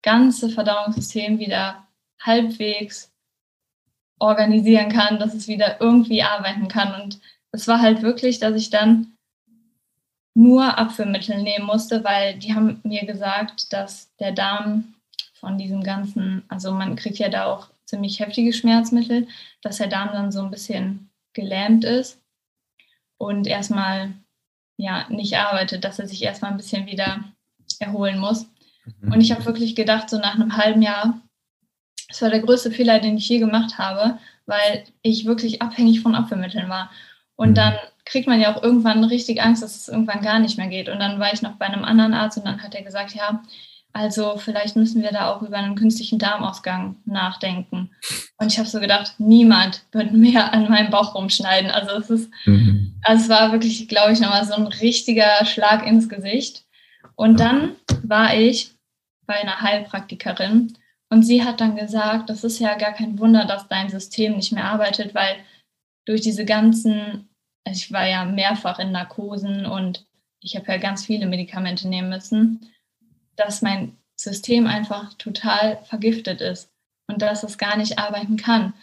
[0.03, 1.87] ganze Verdauungssystem wieder
[2.21, 3.11] halbwegs
[4.19, 7.01] organisieren kann, dass es wieder irgendwie arbeiten kann.
[7.01, 7.19] Und
[7.57, 9.13] es war halt wirklich, dass ich dann
[10.35, 14.93] nur Abführmittel nehmen musste, weil die haben mir gesagt, dass der Darm
[15.33, 19.27] von diesem ganzen, also man kriegt ja da auch ziemlich heftige Schmerzmittel,
[19.63, 22.19] dass der Darm dann so ein bisschen gelähmt ist
[23.17, 24.13] und erstmal
[24.77, 27.23] ja nicht arbeitet, dass er sich erstmal ein bisschen wieder
[27.79, 28.45] erholen muss.
[29.01, 29.13] Mhm.
[29.13, 31.19] Und ich habe wirklich gedacht, so nach einem halben Jahr,
[32.07, 36.13] das war der größte Fehler, den ich je gemacht habe, weil ich wirklich abhängig von
[36.13, 36.91] Abwehrmitteln war.
[37.37, 37.55] Und mhm.
[37.55, 37.73] dann
[38.03, 40.89] kriegt man ja auch irgendwann richtig Angst, dass es irgendwann gar nicht mehr geht.
[40.89, 43.41] Und dann war ich noch bei einem anderen Arzt und dann hat er gesagt, ja,
[43.93, 47.89] also vielleicht müssen wir da auch über einen künstlichen Darmausgang nachdenken.
[48.37, 51.71] Und ich habe so gedacht, niemand wird mehr an meinem Bauch rumschneiden.
[51.71, 52.99] Also es ist, mhm.
[53.03, 56.65] also es war wirklich, glaube ich, nochmal so ein richtiger Schlag ins Gesicht.
[57.15, 58.71] Und dann war ich
[59.25, 60.77] bei einer Heilpraktikerin
[61.09, 64.51] und sie hat dann gesagt, das ist ja gar kein Wunder, dass dein System nicht
[64.51, 65.37] mehr arbeitet, weil
[66.07, 67.29] durch diese ganzen,
[67.65, 70.07] also ich war ja mehrfach in Narkosen und
[70.41, 72.67] ich habe ja ganz viele Medikamente nehmen müssen
[73.37, 76.69] dass mein System einfach total vergiftet ist
[77.07, 78.73] und dass es gar nicht arbeiten kann.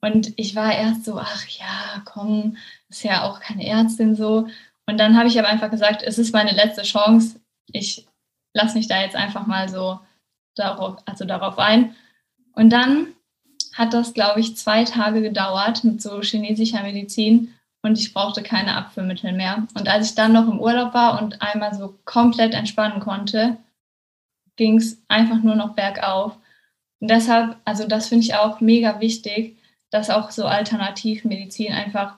[0.00, 2.58] Und ich war erst so, ach ja, komm,
[2.90, 4.46] ist ja auch keine Ärztin so.
[4.86, 7.40] Und dann habe ich aber einfach gesagt, es ist meine letzte Chance.
[7.72, 8.06] Ich
[8.52, 9.98] lasse mich da jetzt einfach mal so
[10.54, 11.96] darauf, also darauf ein.
[12.52, 13.13] Und dann
[13.74, 18.76] hat das, glaube ich, zwei Tage gedauert mit so chinesischer Medizin und ich brauchte keine
[18.76, 19.66] Abführmittel mehr.
[19.74, 23.58] Und als ich dann noch im Urlaub war und einmal so komplett entspannen konnte,
[24.56, 26.38] ging es einfach nur noch bergauf.
[27.00, 29.58] Und deshalb, also das finde ich auch mega wichtig,
[29.90, 32.16] dass auch so Alternativmedizin einfach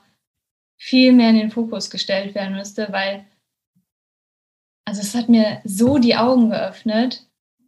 [0.77, 3.25] viel mehr in den Fokus gestellt werden müsste, weil
[4.85, 7.26] also es hat mir so die Augen geöffnet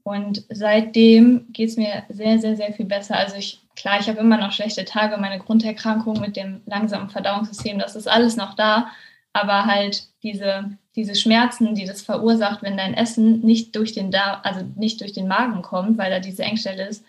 [0.09, 3.15] und seitdem geht es mir sehr, sehr, sehr viel besser.
[3.17, 7.79] Also ich, klar, ich habe immer noch schlechte Tage, meine Grunderkrankung mit dem langsamen Verdauungssystem,
[7.79, 8.89] das ist alles noch da,
[9.33, 14.41] aber halt diese diese Schmerzen, die das verursacht, wenn dein Essen nicht durch den Darm,
[14.43, 17.05] also nicht durch den Magen kommt, weil da diese Engstelle ist,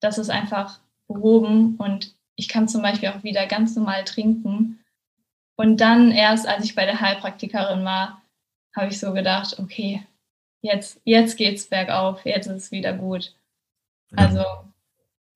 [0.00, 4.80] das ist einfach behoben und ich kann zum Beispiel auch wieder ganz normal trinken.
[5.56, 8.20] Und dann erst, als ich bei der Heilpraktikerin war,
[8.74, 10.02] habe ich so gedacht, okay,
[10.62, 13.34] jetzt, jetzt geht's bergauf, jetzt ist es wieder gut.
[14.16, 14.44] Also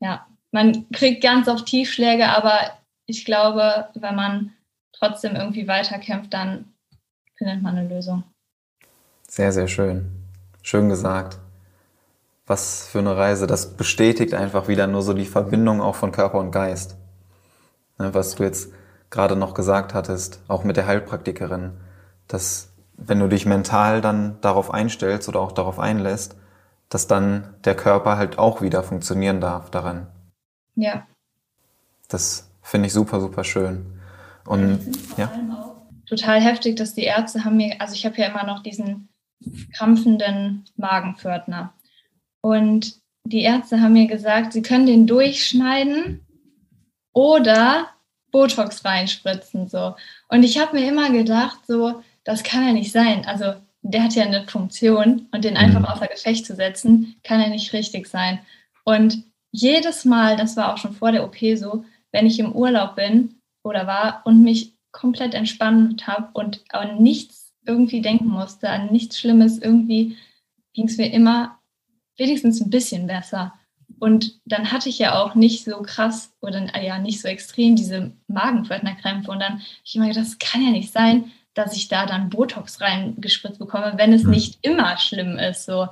[0.01, 4.53] ja, man kriegt ganz oft Tiefschläge, aber ich glaube, wenn man
[4.93, 6.73] trotzdem irgendwie weiterkämpft, dann
[7.37, 8.25] findet man eine Lösung.
[9.29, 10.11] Sehr, sehr schön.
[10.63, 11.39] Schön gesagt.
[12.47, 13.47] Was für eine Reise.
[13.47, 16.97] Das bestätigt einfach wieder nur so die Verbindung auch von Körper und Geist.
[17.99, 18.73] Ne, was du jetzt
[19.11, 21.73] gerade noch gesagt hattest, auch mit der Heilpraktikerin,
[22.29, 26.37] dass wenn du dich mental dann darauf einstellst oder auch darauf einlässt,
[26.89, 30.07] dass dann der Körper halt auch wieder funktionieren darf daran.
[30.77, 31.07] Ja.
[32.09, 33.87] Das finde ich super, super schön.
[34.47, 34.81] Und
[35.17, 35.33] ja.
[36.07, 39.09] Total heftig, dass die Ärzte haben mir, also ich habe ja immer noch diesen
[39.77, 41.73] krampfenden Magenpförtner.
[42.41, 46.21] Und die Ärzte haben mir gesagt, sie können den durchschneiden
[47.15, 47.89] oder
[48.31, 49.95] Botox reinspritzen so.
[50.29, 53.25] Und ich habe mir immer gedacht, so, das kann ja nicht sein.
[53.27, 55.87] Also der hat ja eine Funktion und den einfach mhm.
[55.87, 58.41] außer Gefecht zu setzen, kann ja nicht richtig sein.
[58.85, 62.97] Und jedes Mal, das war auch schon vor der OP so, wenn ich im Urlaub
[62.97, 68.91] bin oder war und mich komplett entspannt habe und an nichts irgendwie denken musste, an
[68.91, 70.17] nichts Schlimmes, irgendwie
[70.73, 71.59] ging es mir immer
[72.17, 73.55] wenigstens ein bisschen besser.
[73.99, 78.13] Und dann hatte ich ja auch nicht so krass oder ja nicht so extrem diese
[78.29, 79.31] Magenpförtnerkrämpfe.
[79.31, 82.31] Und dann habe ich immer gedacht, das kann ja nicht sein, dass ich da dann
[82.31, 84.31] Botox reingespritzt bekomme, wenn es hm.
[84.31, 85.65] nicht immer schlimm ist.
[85.65, 85.89] So.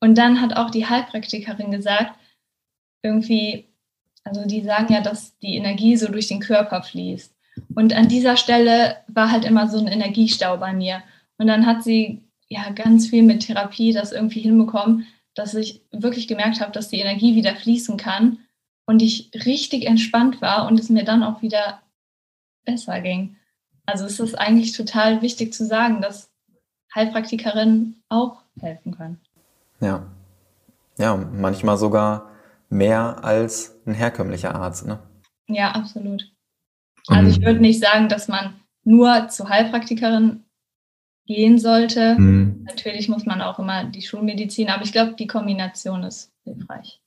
[0.00, 2.18] Und dann hat auch die Heilpraktikerin gesagt,
[3.02, 3.68] irgendwie,
[4.24, 7.34] also die sagen ja, dass die Energie so durch den Körper fließt.
[7.74, 11.02] Und an dieser Stelle war halt immer so ein Energiestau bei mir.
[11.38, 16.28] Und dann hat sie ja ganz viel mit Therapie das irgendwie hinbekommen, dass ich wirklich
[16.28, 18.38] gemerkt habe, dass die Energie wieder fließen kann
[18.86, 21.82] und ich richtig entspannt war und es mir dann auch wieder
[22.64, 23.36] besser ging.
[23.86, 26.30] Also es ist eigentlich total wichtig zu sagen, dass
[26.94, 29.20] Heilpraktikerinnen auch helfen können.
[29.80, 30.06] Ja.
[30.98, 32.30] Ja, manchmal sogar
[32.68, 34.98] mehr als ein herkömmlicher Arzt, ne?
[35.48, 36.30] Ja, absolut.
[37.08, 40.44] Also ich würde nicht sagen, dass man nur zur Heilpraktikerin
[41.26, 42.16] gehen sollte.
[42.16, 42.64] Mhm.
[42.66, 47.00] Natürlich muss man auch immer die Schulmedizin, aber ich glaube, die Kombination ist hilfreich.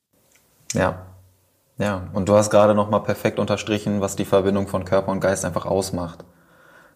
[0.73, 1.05] Ja.
[1.77, 5.43] Ja, und du hast gerade nochmal perfekt unterstrichen, was die Verbindung von Körper und Geist
[5.43, 6.23] einfach ausmacht.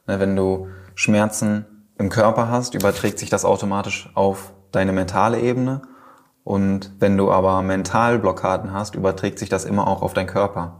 [0.09, 1.67] Ne, wenn du Schmerzen
[1.99, 5.83] im Körper hast, überträgt sich das automatisch auf deine mentale Ebene
[6.43, 10.79] und wenn du aber Mentalblockaden hast, überträgt sich das immer auch auf deinen Körper.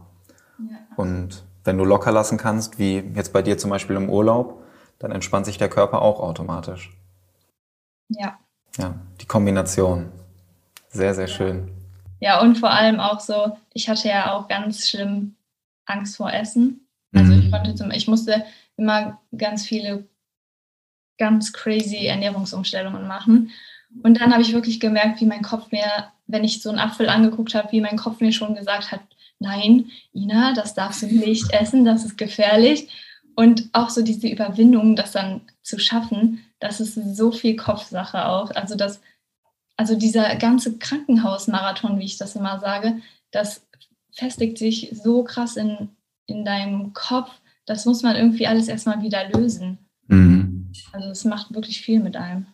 [0.58, 0.78] Ja.
[0.96, 4.64] Und wenn du locker lassen kannst, wie jetzt bei dir zum Beispiel im Urlaub,
[4.98, 6.90] dann entspannt sich der Körper auch automatisch.
[8.08, 8.36] Ja.
[8.78, 10.10] Ja, die Kombination.
[10.88, 11.70] Sehr, sehr schön.
[12.18, 15.36] Ja, und vor allem auch so, ich hatte ja auch ganz schlimm
[15.86, 16.88] Angst vor Essen.
[17.14, 17.38] Also mhm.
[17.38, 18.44] ich konnte zum, ich musste
[18.80, 20.08] immer ganz viele
[21.18, 23.50] ganz crazy Ernährungsumstellungen machen.
[24.02, 25.84] Und dann habe ich wirklich gemerkt, wie mein Kopf mir,
[26.26, 29.00] wenn ich so einen Apfel angeguckt habe, wie mein Kopf mir schon gesagt hat,
[29.38, 32.88] nein, Ina, das darfst du nicht essen, das ist gefährlich.
[33.34, 38.50] Und auch so diese Überwindung, das dann zu schaffen, das ist so viel Kopfsache auch.
[38.52, 39.00] Also das,
[39.76, 43.66] also dieser ganze Krankenhausmarathon, wie ich das immer sage, das
[44.12, 45.88] festigt sich so krass in,
[46.26, 47.30] in deinem Kopf.
[47.70, 49.78] Das muss man irgendwie alles erstmal wieder lösen.
[50.08, 50.72] Mhm.
[50.90, 52.48] Also es macht wirklich viel mit einem.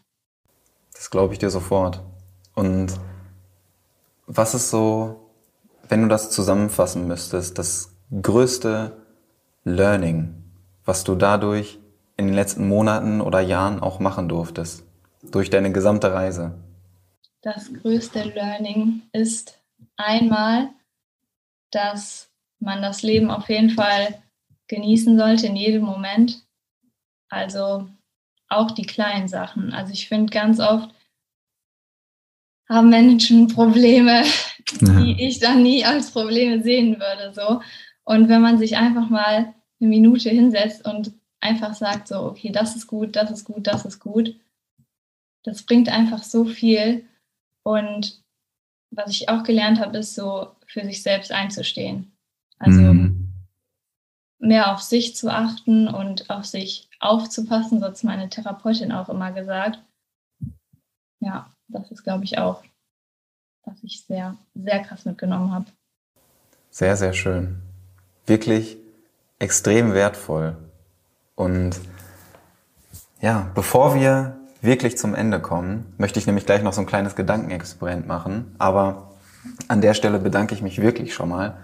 [0.93, 2.03] Das glaube ich dir sofort.
[2.55, 2.89] Und
[4.27, 5.31] was ist so,
[5.89, 9.07] wenn du das zusammenfassen müsstest, das größte
[9.65, 10.35] Learning,
[10.85, 11.79] was du dadurch
[12.19, 14.85] in den letzten Monaten oder Jahren auch machen durftest,
[15.23, 16.59] durch deine gesamte Reise?
[17.41, 19.63] Das größte Learning ist
[19.97, 20.69] einmal,
[21.71, 24.23] dass man das Leben auf jeden Fall
[24.69, 26.43] genießen sollte in jedem Moment.
[27.29, 27.89] Also
[28.49, 29.73] auch die kleinen Sachen.
[29.73, 30.91] Also ich finde ganz oft
[32.69, 34.23] haben Menschen Probleme,
[34.81, 35.17] die ja.
[35.19, 37.33] ich dann nie als Probleme sehen würde.
[37.35, 37.61] So.
[38.05, 42.77] Und wenn man sich einfach mal eine Minute hinsetzt und einfach sagt, so, okay, das
[42.77, 44.35] ist gut, das ist gut, das ist gut,
[45.45, 47.05] das bringt einfach so viel.
[47.63, 48.23] Und
[48.91, 52.13] was ich auch gelernt habe, ist so für sich selbst einzustehen.
[52.59, 52.96] Also mhm.
[54.47, 59.33] Mehr auf sich zu achten und auf sich aufzupassen, so hat meine Therapeutin auch immer
[59.33, 59.79] gesagt.
[61.21, 62.63] Ja, das ist, glaube ich, auch,
[63.65, 65.67] was ich sehr, sehr krass mitgenommen habe.
[66.71, 67.61] Sehr, sehr schön.
[68.27, 68.77] Wirklich
[69.39, 70.57] extrem wertvoll.
[71.35, 71.81] Und
[73.21, 77.17] ja, bevor wir wirklich zum Ende kommen, möchte ich nämlich gleich noch so ein kleines
[77.17, 78.55] Gedankenexperiment machen.
[78.59, 79.11] Aber
[79.69, 81.59] an der Stelle bedanke ich mich wirklich schon mal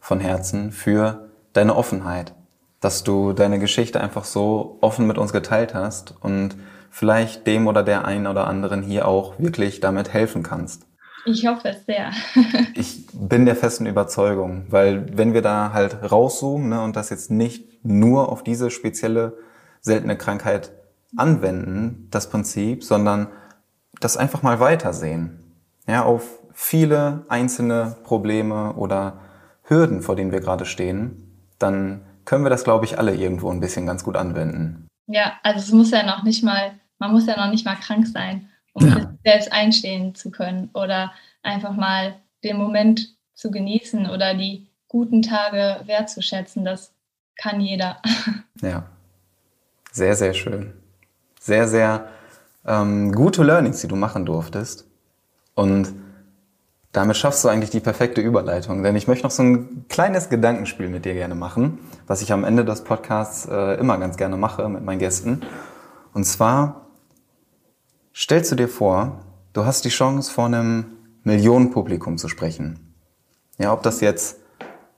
[0.00, 2.34] von Herzen für deine Offenheit,
[2.80, 6.56] dass du deine Geschichte einfach so offen mit uns geteilt hast und
[6.90, 10.86] vielleicht dem oder der einen oder anderen hier auch wirklich damit helfen kannst.
[11.24, 12.10] Ich hoffe es sehr.
[12.74, 17.30] ich bin der festen Überzeugung, weil wenn wir da halt rauszoomen ne, und das jetzt
[17.30, 19.36] nicht nur auf diese spezielle
[19.80, 20.72] seltene Krankheit
[21.16, 23.28] anwenden, das Prinzip, sondern
[24.00, 25.54] das einfach mal weitersehen.
[25.86, 29.20] Ja, auf viele einzelne Probleme oder
[29.62, 31.27] Hürden, vor denen wir gerade stehen,
[31.58, 34.88] dann können wir das, glaube ich, alle irgendwo ein bisschen ganz gut anwenden.
[35.06, 38.06] Ja, also es muss ja noch nicht mal, man muss ja noch nicht mal krank
[38.06, 39.14] sein, um ja.
[39.24, 45.80] selbst einstehen zu können oder einfach mal den Moment zu genießen oder die guten Tage
[45.86, 46.64] wertzuschätzen.
[46.64, 46.92] Das
[47.36, 48.00] kann jeder.
[48.60, 48.88] Ja,
[49.92, 50.72] sehr, sehr schön.
[51.38, 52.08] Sehr, sehr
[52.66, 54.84] ähm, gute Learnings, die du machen durftest.
[55.54, 55.94] Und
[56.92, 60.88] damit schaffst du eigentlich die perfekte Überleitung, denn ich möchte noch so ein kleines Gedankenspiel
[60.88, 64.68] mit dir gerne machen, was ich am Ende des Podcasts äh, immer ganz gerne mache
[64.68, 65.42] mit meinen Gästen.
[66.14, 66.86] Und zwar
[68.14, 69.20] stellst du dir vor,
[69.52, 70.86] du hast die Chance, vor einem
[71.24, 72.94] Millionenpublikum zu sprechen.
[73.58, 74.38] Ja, ob das jetzt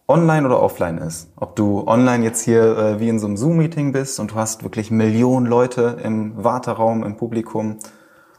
[0.07, 1.29] online oder offline ist.
[1.37, 4.63] Ob du online jetzt hier äh, wie in so einem Zoom-Meeting bist und du hast
[4.63, 7.79] wirklich Millionen Leute im Warteraum, im Publikum.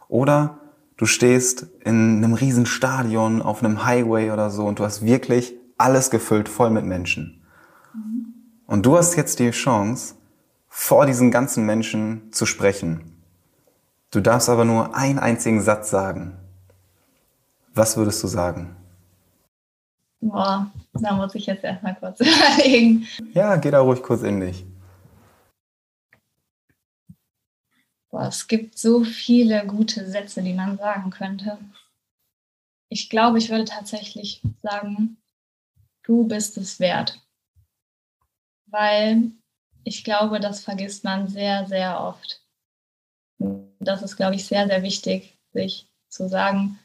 [0.07, 0.60] Oder
[1.01, 5.55] du stehst in einem riesen Stadion auf einem Highway oder so und du hast wirklich
[5.75, 7.41] alles gefüllt voll mit Menschen.
[8.67, 10.13] Und du hast jetzt die Chance,
[10.67, 13.23] vor diesen ganzen Menschen zu sprechen.
[14.11, 16.37] Du darfst aber nur einen einzigen Satz sagen.
[17.73, 18.75] Was würdest du sagen?
[20.19, 23.07] Boah, da muss ich jetzt erstmal kurz überlegen.
[23.33, 24.67] Ja, geh da ruhig kurz in dich.
[28.11, 31.57] Boah, es gibt so viele gute Sätze, die man sagen könnte.
[32.89, 35.17] Ich glaube, ich würde tatsächlich sagen,
[36.03, 37.21] du bist es wert.
[38.65, 39.31] Weil
[39.85, 42.41] ich glaube, das vergisst man sehr, sehr oft.
[43.79, 46.79] Das ist, glaube ich, sehr, sehr wichtig, sich zu sagen,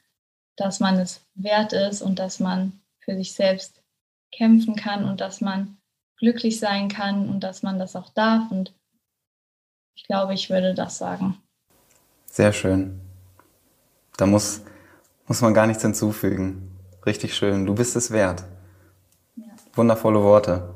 [0.55, 3.83] dass man es wert ist und dass man für sich selbst
[4.31, 5.77] kämpfen kann und dass man
[6.19, 8.51] glücklich sein kann und dass man das auch darf.
[8.51, 8.73] Und
[9.97, 11.37] ich glaube, ich würde das sagen.
[12.27, 13.01] Sehr schön.
[14.17, 14.63] Da muss,
[15.27, 16.77] muss man gar nichts hinzufügen.
[17.05, 17.67] Richtig schön.
[17.67, 18.45] Du bist es wert.
[19.37, 19.47] Ja.
[19.75, 20.75] Wundervolle Worte.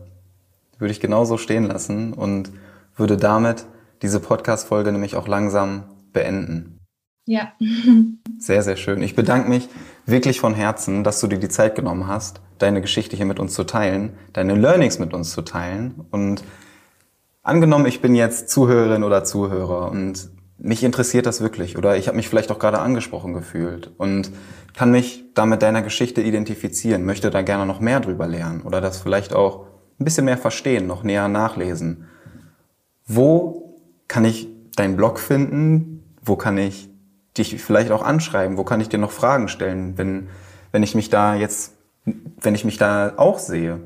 [0.78, 2.50] Würde ich genauso stehen lassen und
[2.96, 3.66] würde damit
[4.02, 6.78] diese Podcast-Folge nämlich auch langsam beenden.
[7.26, 7.52] Ja.
[8.38, 9.02] Sehr, sehr schön.
[9.02, 9.68] Ich bedanke mich
[10.06, 13.52] wirklich von Herzen, dass du dir die Zeit genommen hast, deine Geschichte hier mit uns
[13.52, 16.42] zu teilen, deine Learnings mit uns zu teilen und
[17.50, 22.16] Angenommen, ich bin jetzt Zuhörerin oder Zuhörer und mich interessiert das wirklich oder ich habe
[22.16, 24.30] mich vielleicht auch gerade angesprochen gefühlt und
[24.72, 28.80] kann mich da mit deiner Geschichte identifizieren, möchte da gerne noch mehr drüber lernen oder
[28.80, 29.66] das vielleicht auch
[29.98, 32.06] ein bisschen mehr verstehen, noch näher nachlesen.
[33.04, 36.04] Wo kann ich deinen Blog finden?
[36.22, 36.88] Wo kann ich
[37.36, 38.58] dich vielleicht auch anschreiben?
[38.58, 40.28] Wo kann ich dir noch Fragen stellen, wenn,
[40.70, 41.72] wenn ich mich da jetzt,
[42.04, 43.80] wenn ich mich da auch sehe?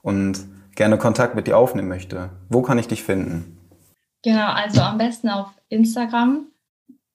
[0.00, 3.58] Und gerne Kontakt mit dir aufnehmen möchte, wo kann ich dich finden?
[4.22, 6.46] Genau, also am besten auf Instagram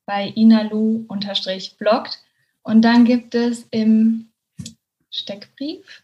[0.06, 2.20] bei inalu-bloggt.
[2.64, 4.30] Und dann gibt es im
[5.12, 6.04] Steckbrief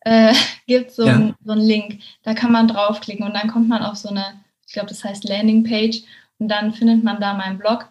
[0.00, 0.34] äh,
[0.66, 1.14] gibt so, ja.
[1.14, 2.00] ein, so einen Link.
[2.22, 5.24] Da kann man draufklicken und dann kommt man auf so eine, ich glaube, das heißt
[5.24, 6.02] Landingpage
[6.38, 7.88] und dann findet man da meinen Blog.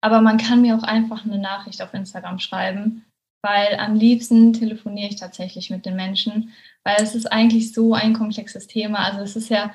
[0.00, 3.04] Aber man kann mir auch einfach eine Nachricht auf Instagram schreiben
[3.42, 6.52] weil am liebsten telefoniere ich tatsächlich mit den Menschen,
[6.84, 9.00] weil es ist eigentlich so ein komplexes Thema.
[9.00, 9.72] Also es ist ja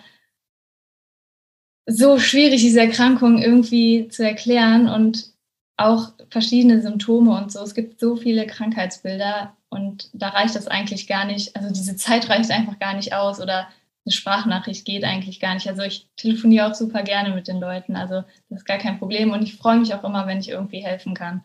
[1.86, 5.32] so schwierig, diese Erkrankung irgendwie zu erklären und
[5.78, 7.62] auch verschiedene Symptome und so.
[7.62, 11.56] Es gibt so viele Krankheitsbilder und da reicht das eigentlich gar nicht.
[11.56, 13.68] Also diese Zeit reicht einfach gar nicht aus oder
[14.06, 15.68] eine Sprachnachricht geht eigentlich gar nicht.
[15.68, 17.96] Also ich telefoniere auch super gerne mit den Leuten.
[17.96, 20.84] Also das ist gar kein Problem und ich freue mich auch immer, wenn ich irgendwie
[20.84, 21.44] helfen kann.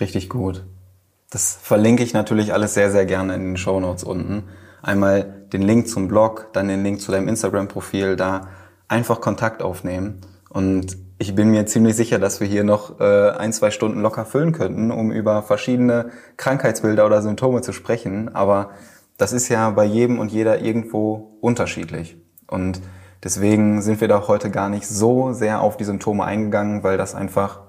[0.00, 0.62] Richtig gut.
[1.30, 4.44] Das verlinke ich natürlich alles sehr, sehr gerne in den Show Notes unten.
[4.86, 8.42] Einmal den Link zum Blog, dann den Link zu deinem Instagram-Profil, da
[8.86, 10.20] einfach Kontakt aufnehmen.
[10.48, 14.24] Und ich bin mir ziemlich sicher, dass wir hier noch äh, ein, zwei Stunden locker
[14.24, 18.32] füllen könnten, um über verschiedene Krankheitsbilder oder Symptome zu sprechen.
[18.32, 18.70] Aber
[19.16, 22.16] das ist ja bei jedem und jeder irgendwo unterschiedlich.
[22.46, 22.80] Und
[23.24, 27.16] deswegen sind wir da heute gar nicht so sehr auf die Symptome eingegangen, weil das
[27.16, 27.62] einfach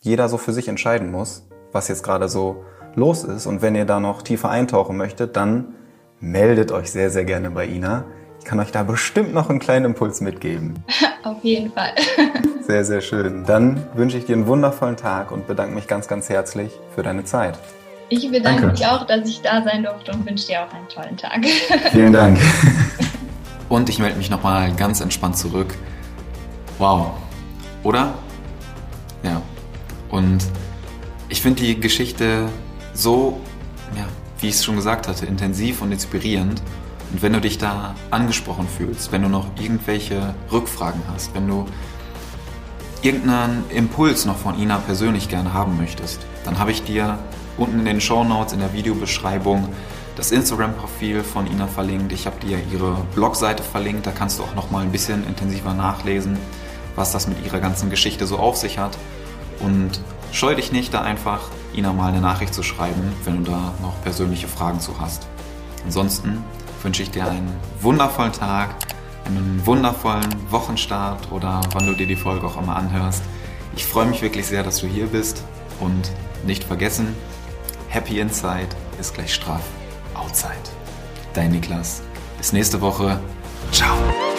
[0.00, 2.64] jeder so für sich entscheiden muss, was jetzt gerade so
[2.96, 3.46] los ist.
[3.46, 5.76] Und wenn ihr da noch tiefer eintauchen möchtet, dann
[6.20, 8.04] meldet euch sehr, sehr gerne bei Ina.
[8.38, 10.82] Ich kann euch da bestimmt noch einen kleinen Impuls mitgeben.
[11.22, 11.92] Auf jeden Fall.
[12.66, 13.44] Sehr, sehr schön.
[13.44, 17.24] Dann wünsche ich dir einen wundervollen Tag und bedanke mich ganz, ganz herzlich für deine
[17.24, 17.58] Zeit.
[18.10, 18.66] Ich bedanke Danke.
[18.68, 21.44] mich auch, dass ich da sein durfte und wünsche dir auch einen tollen Tag.
[21.90, 22.38] Vielen Dank.
[23.68, 25.74] Und ich melde mich nochmal ganz entspannt zurück.
[26.78, 27.14] Wow.
[27.82, 28.14] Oder?
[29.24, 29.42] Ja.
[30.10, 30.38] Und
[31.28, 32.48] ich finde die Geschichte
[32.94, 33.40] so,
[33.96, 34.04] ja,
[34.40, 36.62] wie ich es schon gesagt hatte, intensiv und inspirierend.
[37.12, 41.66] Und wenn du dich da angesprochen fühlst, wenn du noch irgendwelche Rückfragen hast, wenn du
[43.02, 47.18] irgendeinen Impuls noch von Ina persönlich gerne haben möchtest, dann habe ich dir
[47.56, 49.68] unten in den Show Notes in der Videobeschreibung
[50.16, 52.12] das Instagram-Profil von Ina verlinkt.
[52.12, 54.06] Ich habe dir ihre Blogseite verlinkt.
[54.06, 56.36] Da kannst du auch noch mal ein bisschen intensiver nachlesen,
[56.94, 58.96] was das mit ihrer ganzen Geschichte so auf sich hat.
[59.60, 60.00] Und
[60.32, 61.40] scheu dich nicht, da einfach
[61.74, 65.26] Ina mal eine Nachricht zu schreiben, wenn du da noch persönliche Fragen zu hast.
[65.84, 66.44] Ansonsten
[66.82, 68.74] wünsche ich dir einen wundervollen Tag,
[69.24, 73.22] einen wundervollen Wochenstart oder wann du dir die Folge auch immer anhörst.
[73.76, 75.44] Ich freue mich wirklich sehr, dass du hier bist
[75.78, 76.10] und
[76.44, 77.14] nicht vergessen,
[77.88, 78.68] Happy Inside
[78.98, 79.62] ist gleich Straf
[80.14, 80.54] Outside.
[81.34, 82.02] Dein Niklas.
[82.38, 83.20] Bis nächste Woche.
[83.72, 84.29] Ciao.